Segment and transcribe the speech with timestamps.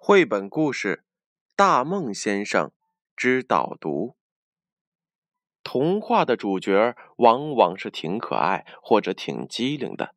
[0.00, 1.04] 绘本故事
[1.56, 2.70] 《大梦先生
[3.16, 4.10] 之导读》。
[5.64, 10.14] 童话的主角往往是挺可爱或者挺机灵的，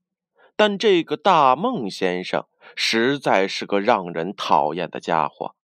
[0.56, 5.56] 但这个大梦先生实在是个让人讨厌的家伙。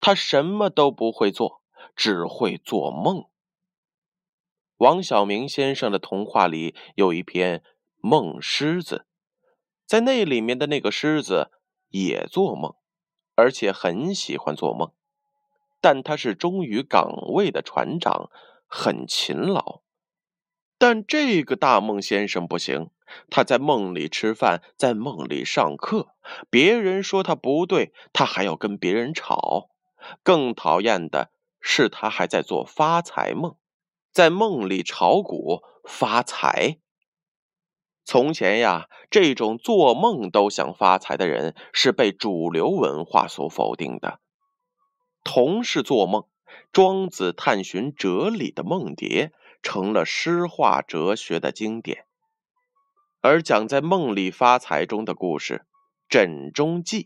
[0.00, 1.62] 他什么都不会做，
[1.94, 3.26] 只会做梦。
[4.78, 7.58] 王小明先生的童话里有一篇
[7.98, 8.96] 《梦狮子》，
[9.86, 11.50] 在那里面的那个狮子
[11.90, 12.74] 也做梦。
[13.40, 14.92] 而且很喜欢做梦，
[15.80, 18.28] 但他是忠于岗位的船长，
[18.66, 19.80] 很勤劳。
[20.76, 22.90] 但这个大梦先生不行，
[23.30, 26.14] 他在梦里吃饭，在梦里上课。
[26.50, 29.70] 别人说他不对，他还要跟别人吵。
[30.22, 31.30] 更讨厌的
[31.60, 33.56] 是，他还在做发财梦，
[34.12, 36.78] 在梦里炒股发财。
[38.10, 44.18] 从前呀，这种做梦都想发财的人是被主流文化所否定的。
[45.22, 46.24] 同是做梦，
[46.72, 49.30] 庄子探寻哲理的梦蝶
[49.62, 52.04] 成了诗画哲学的经典，
[53.20, 55.58] 而讲在梦里发财中的故事
[56.08, 57.04] 《枕中记》，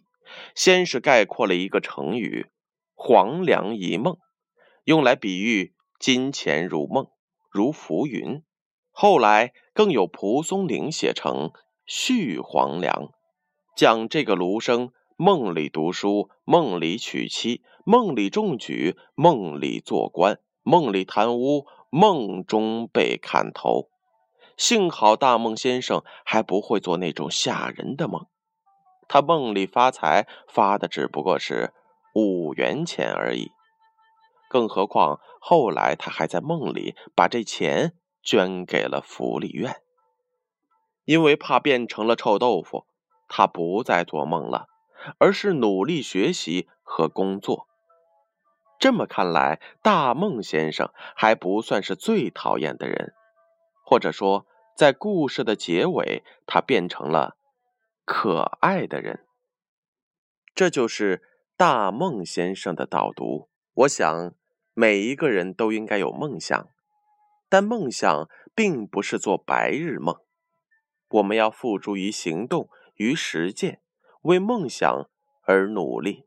[0.54, 2.46] 先是概括了一个成语
[2.96, 4.16] “黄粱一梦”，
[4.84, 7.08] 用来比喻金钱如梦，
[7.50, 8.42] 如浮云。
[8.96, 11.48] 后来更有蒲松龄写成
[11.84, 13.08] 《续黄粱》，
[13.74, 23.88] 讲这个卢生梦里读书、梦里娶妻、梦里中举、梦里做官、梦里贪污、梦中被砍头。
[24.56, 28.28] 幸好大梦先生还不会做那种吓人的梦，
[29.08, 31.74] 他梦里发财发的只不过是
[32.14, 33.50] 五元钱而已。
[34.48, 37.94] 更何况后来他还在梦里把这钱。
[38.24, 39.82] 捐给了福利院，
[41.04, 42.86] 因为怕变成了臭豆腐，
[43.28, 44.68] 他不再做梦了，
[45.18, 47.68] 而是努力学习和工作。
[48.78, 53.14] 这么看来，大梦先生还不算是最讨厌的人，
[53.84, 57.36] 或者说，在故事的结尾，他变成了
[58.04, 59.26] 可爱的人。
[60.54, 61.22] 这就是
[61.56, 63.48] 大梦先生的导读。
[63.74, 64.34] 我想，
[64.74, 66.68] 每一个人都应该有梦想。
[67.54, 70.16] 但梦想并不是做白日梦，
[71.06, 73.80] 我们要付诸于行动与实践，
[74.22, 75.08] 为梦想
[75.44, 76.26] 而努力，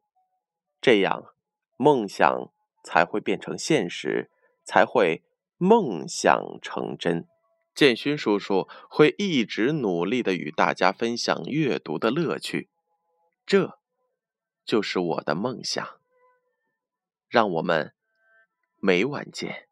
[0.80, 1.36] 这样
[1.76, 4.32] 梦想才会变成现实，
[4.64, 5.26] 才会
[5.58, 7.28] 梦想成真。
[7.76, 12.70] 建勋叔叔会一直努力的与大家分享阅读的乐趣，
[13.46, 13.78] 这
[14.64, 15.86] 就是我的梦想。
[17.28, 17.94] 让我们
[18.80, 19.67] 每晚见。